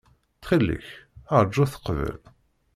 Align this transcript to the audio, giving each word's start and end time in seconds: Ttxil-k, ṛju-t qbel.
Ttxil-k, 0.33 0.87
ṛju-t 1.43 1.73
qbel. 1.85 2.19